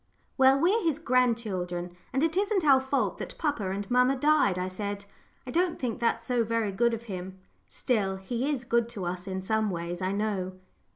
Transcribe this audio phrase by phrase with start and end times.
[0.35, 4.67] "Well, we're his grandchildren, and it isn't our fault that papa and mamma died," I
[4.67, 5.05] said.
[5.45, 7.37] "I don't think that's so very good of him.
[7.69, 10.53] Still, he is good to us in some ways, I know."